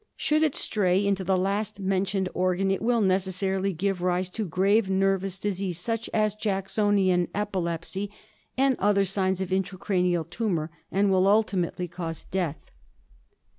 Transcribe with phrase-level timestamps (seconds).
[0.17, 4.89] Should it stray into the last mentioned organ, it will necessarily give rise to grave
[4.89, 8.09] nervous disease— such as Jacksonian epilepsy
[8.57, 12.71] and other signs of intracraneal tumour, and will ultimately cause death.